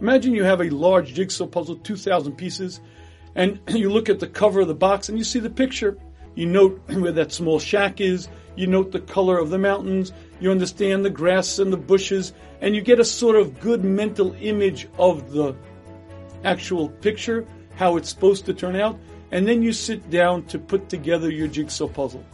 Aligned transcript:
Imagine 0.00 0.34
you 0.34 0.44
have 0.44 0.62
a 0.62 0.70
large 0.70 1.12
jigsaw 1.12 1.46
puzzle, 1.46 1.76
2,000 1.76 2.32
pieces, 2.32 2.80
and 3.34 3.60
you 3.68 3.90
look 3.90 4.08
at 4.08 4.18
the 4.20 4.26
cover 4.26 4.60
of 4.60 4.68
the 4.68 4.74
box 4.74 5.08
and 5.08 5.18
you 5.18 5.24
see 5.24 5.38
the 5.38 5.50
picture. 5.50 5.98
You 6.34 6.46
note 6.46 6.80
where 6.88 7.12
that 7.12 7.32
small 7.32 7.58
shack 7.58 8.00
is. 8.00 8.28
You 8.56 8.66
note 8.66 8.92
the 8.92 9.00
color 9.00 9.38
of 9.38 9.50
the 9.50 9.58
mountains. 9.58 10.12
You 10.40 10.50
understand 10.50 11.04
the 11.04 11.10
grass 11.10 11.58
and 11.58 11.72
the 11.72 11.76
bushes, 11.76 12.32
and 12.60 12.74
you 12.74 12.80
get 12.80 12.98
a 12.98 13.04
sort 13.04 13.36
of 13.36 13.60
good 13.60 13.84
mental 13.84 14.34
image 14.40 14.88
of 14.98 15.32
the 15.32 15.54
actual 16.44 16.88
picture, 16.88 17.46
how 17.76 17.96
it's 17.96 18.08
supposed 18.08 18.46
to 18.46 18.54
turn 18.54 18.76
out, 18.76 18.98
and 19.30 19.46
then 19.46 19.62
you 19.62 19.72
sit 19.72 20.10
down 20.10 20.44
to 20.44 20.58
put 20.58 20.88
together 20.88 21.30
your 21.30 21.46
jigsaw 21.46 21.86
puzzle. 21.86 22.24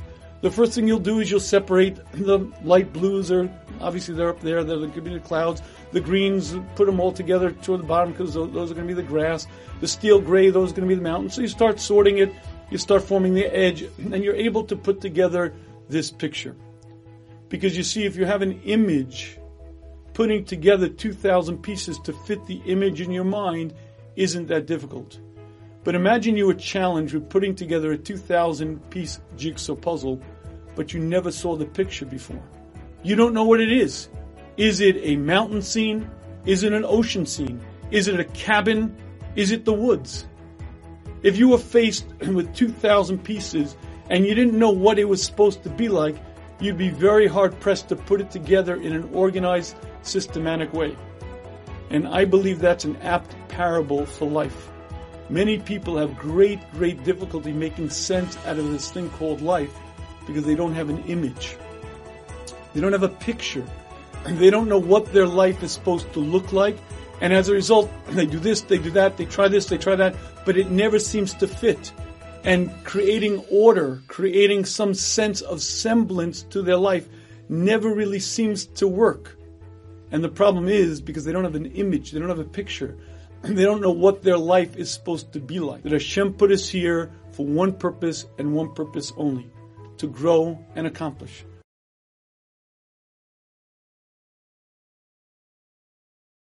The 0.40 0.50
first 0.50 0.72
thing 0.72 0.86
you'll 0.86 1.00
do 1.00 1.18
is 1.18 1.30
you'll 1.30 1.40
separate 1.40 1.98
the 2.12 2.50
light 2.62 2.92
blues, 2.92 3.32
or 3.32 3.50
obviously 3.80 4.14
they're 4.14 4.30
up 4.30 4.40
there, 4.40 4.64
they're 4.64 4.78
the 4.78 5.20
clouds. 5.24 5.62
The 5.92 6.00
greens, 6.00 6.54
put 6.74 6.86
them 6.86 7.00
all 7.00 7.12
together 7.12 7.50
toward 7.52 7.80
the 7.80 7.86
bottom 7.86 8.12
because 8.12 8.34
those 8.34 8.70
are 8.70 8.74
going 8.74 8.86
to 8.86 8.94
be 8.94 9.00
the 9.00 9.02
grass. 9.02 9.46
The 9.80 9.88
steel 9.88 10.20
gray, 10.20 10.50
those 10.50 10.72
are 10.72 10.76
going 10.76 10.88
to 10.88 10.94
be 10.94 10.96
the 10.96 11.08
mountains. 11.08 11.34
So 11.34 11.40
you 11.40 11.48
start 11.48 11.80
sorting 11.80 12.18
it, 12.18 12.32
you 12.70 12.78
start 12.78 13.02
forming 13.02 13.34
the 13.34 13.46
edge, 13.46 13.82
and 13.98 14.22
you're 14.22 14.34
able 14.34 14.64
to 14.64 14.76
put 14.76 15.00
together 15.00 15.54
this 15.88 16.10
picture. 16.10 16.56
Because 17.48 17.76
you 17.76 17.82
see, 17.82 18.04
if 18.04 18.16
you 18.16 18.24
have 18.24 18.42
an 18.42 18.60
image, 18.62 19.38
putting 20.14 20.44
together 20.44 20.88
2,000 20.88 21.58
pieces 21.58 21.98
to 22.00 22.12
fit 22.12 22.44
the 22.46 22.60
image 22.66 23.00
in 23.00 23.10
your 23.10 23.24
mind 23.24 23.74
isn't 24.16 24.48
that 24.48 24.66
difficult. 24.66 25.20
But 25.84 25.94
imagine 25.94 26.36
you 26.36 26.46
were 26.46 26.54
challenged 26.54 27.14
with 27.14 27.28
putting 27.28 27.54
together 27.54 27.92
a 27.92 27.98
2,000 27.98 28.90
piece 28.90 29.20
jigsaw 29.36 29.76
puzzle, 29.76 30.20
but 30.74 30.92
you 30.92 30.98
never 30.98 31.30
saw 31.30 31.54
the 31.54 31.66
picture 31.66 32.06
before. 32.06 32.42
You 33.06 33.14
don't 33.14 33.34
know 33.34 33.44
what 33.44 33.60
it 33.60 33.70
is. 33.70 34.08
Is 34.56 34.80
it 34.80 34.96
a 34.96 35.14
mountain 35.14 35.62
scene? 35.62 36.10
Is 36.44 36.64
it 36.64 36.72
an 36.72 36.84
ocean 36.84 37.24
scene? 37.24 37.60
Is 37.92 38.08
it 38.08 38.18
a 38.18 38.24
cabin? 38.24 38.96
Is 39.36 39.52
it 39.52 39.64
the 39.64 39.72
woods? 39.72 40.26
If 41.22 41.38
you 41.38 41.50
were 41.50 41.58
faced 41.58 42.04
with 42.26 42.52
2,000 42.56 43.22
pieces 43.22 43.76
and 44.10 44.26
you 44.26 44.34
didn't 44.34 44.58
know 44.58 44.70
what 44.70 44.98
it 44.98 45.04
was 45.04 45.22
supposed 45.22 45.62
to 45.62 45.70
be 45.70 45.88
like, 45.88 46.16
you'd 46.58 46.78
be 46.78 46.88
very 46.88 47.28
hard 47.28 47.60
pressed 47.60 47.88
to 47.90 47.94
put 47.94 48.20
it 48.20 48.32
together 48.32 48.74
in 48.74 48.92
an 48.92 49.08
organized, 49.12 49.76
systematic 50.02 50.72
way. 50.72 50.96
And 51.90 52.08
I 52.08 52.24
believe 52.24 52.58
that's 52.58 52.84
an 52.84 52.96
apt 53.02 53.36
parable 53.46 54.04
for 54.04 54.28
life. 54.28 54.68
Many 55.30 55.60
people 55.60 55.96
have 55.96 56.18
great, 56.18 56.58
great 56.72 57.04
difficulty 57.04 57.52
making 57.52 57.90
sense 57.90 58.36
out 58.38 58.58
of 58.58 58.68
this 58.72 58.90
thing 58.90 59.10
called 59.10 59.42
life 59.42 59.78
because 60.26 60.44
they 60.44 60.56
don't 60.56 60.74
have 60.74 60.90
an 60.90 61.04
image. 61.04 61.56
They 62.76 62.82
don't 62.82 62.92
have 62.92 63.02
a 63.02 63.08
picture. 63.08 63.64
They 64.26 64.50
don't 64.50 64.68
know 64.68 64.78
what 64.78 65.10
their 65.14 65.26
life 65.26 65.62
is 65.62 65.72
supposed 65.72 66.12
to 66.12 66.20
look 66.20 66.52
like. 66.52 66.76
And 67.22 67.32
as 67.32 67.48
a 67.48 67.54
result, 67.54 67.90
they 68.10 68.26
do 68.26 68.38
this, 68.38 68.60
they 68.60 68.76
do 68.76 68.90
that, 68.90 69.16
they 69.16 69.24
try 69.24 69.48
this, 69.48 69.64
they 69.64 69.78
try 69.78 69.96
that, 69.96 70.14
but 70.44 70.58
it 70.58 70.70
never 70.70 70.98
seems 70.98 71.32
to 71.34 71.48
fit 71.48 71.90
and 72.44 72.70
creating 72.84 73.44
order, 73.50 74.02
creating 74.08 74.66
some 74.66 74.92
sense 74.92 75.40
of 75.40 75.62
semblance 75.62 76.42
to 76.42 76.60
their 76.60 76.76
life 76.76 77.08
never 77.48 77.94
really 77.94 78.20
seems 78.20 78.66
to 78.66 78.86
work. 78.86 79.38
And 80.12 80.22
the 80.22 80.28
problem 80.28 80.68
is 80.68 81.00
because 81.00 81.24
they 81.24 81.32
don't 81.32 81.44
have 81.44 81.54
an 81.54 81.72
image, 81.72 82.12
they 82.12 82.20
don't 82.20 82.28
have 82.28 82.38
a 82.38 82.44
picture, 82.44 82.96
and 83.42 83.56
they 83.58 83.64
don't 83.64 83.80
know 83.80 83.90
what 83.90 84.22
their 84.22 84.36
life 84.36 84.76
is 84.76 84.90
supposed 84.90 85.32
to 85.32 85.40
be 85.40 85.60
like. 85.60 85.82
That 85.82 85.92
Hashem 85.92 86.34
put 86.34 86.52
us 86.52 86.68
here 86.68 87.10
for 87.32 87.46
one 87.46 87.72
purpose 87.72 88.26
and 88.38 88.54
one 88.54 88.74
purpose 88.74 89.14
only 89.16 89.50
to 89.96 90.06
grow 90.06 90.62
and 90.74 90.86
accomplish. 90.86 91.44